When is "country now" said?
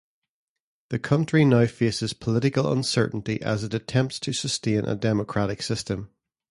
0.97-1.67